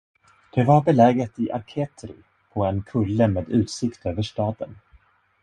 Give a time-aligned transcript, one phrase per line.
[0.55, 2.15] Det var beläget i Arcetri,
[2.53, 4.75] på en kulle med utsikt över staden.